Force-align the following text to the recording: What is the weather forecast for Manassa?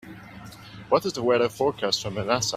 What 0.89 1.05
is 1.05 1.13
the 1.13 1.21
weather 1.21 1.47
forecast 1.47 2.01
for 2.01 2.09
Manassa? 2.09 2.49